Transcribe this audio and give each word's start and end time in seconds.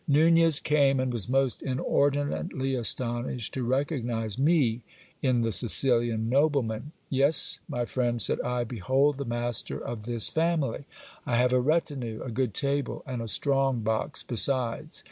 Nunez 0.07 0.59
came, 0.59 0.99
and 0.99 1.13
was 1.13 1.29
most 1.29 1.61
inordinately 1.61 2.73
astonished 2.73 3.53
to 3.53 3.61
recognize 3.63 4.39
me 4.39 4.81
in 5.21 5.41
the 5.41 5.51
Sicilian 5.51 6.27
nobleman. 6.27 6.91
Yes, 7.07 7.59
my 7.69 7.85
friend, 7.85 8.19
said 8.19 8.41
I, 8.41 8.63
behold 8.63 9.17
the 9.19 9.25
master 9.25 9.77
of 9.77 10.05
this 10.07 10.27
familv. 10.27 10.85
I 11.23 11.37
have 11.37 11.53
a 11.53 11.59
retinue, 11.59 12.19
a 12.23 12.31
good 12.31 12.55
table, 12.55 13.03
and 13.05 13.21
a 13.21 13.27
strong 13.27 13.81
box 13.81 14.23
besides. 14.23 14.99